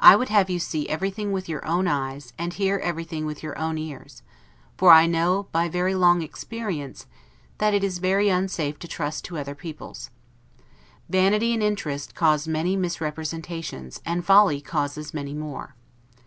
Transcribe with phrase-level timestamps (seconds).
[0.00, 3.58] I would have you see everything with your own eyes, and hear everything with your
[3.58, 4.22] own ears:
[4.78, 7.04] for I know, by very long experience,
[7.58, 10.08] that it is very unsafe to trust to other people's.
[11.10, 15.74] Vanity and interest cause many misrepresentations, and folly causes many more.